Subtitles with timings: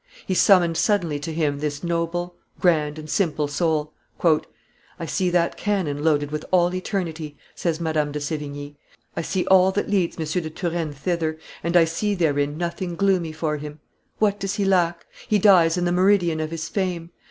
[0.25, 3.93] He summoned suddenly to Him this noble, grand, and simple soul.
[4.23, 8.77] "I see that cannon loaded with all eternity," says Madame de Sevigne:
[9.15, 10.25] "I see all that leads M.
[10.41, 13.79] de Turenne thither, and I see therein nothing gloomy for him.
[14.17, 15.05] What does he lack?
[15.27, 17.11] He dies in the meridian of his fame.